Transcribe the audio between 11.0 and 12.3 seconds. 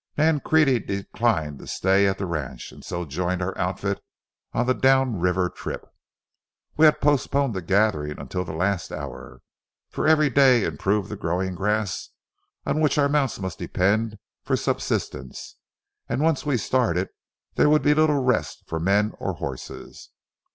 the growing grass